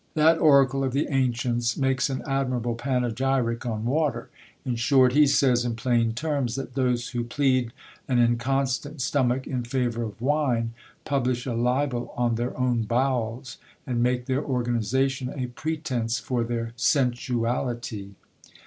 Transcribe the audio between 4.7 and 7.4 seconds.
short, he says in plain terms that those who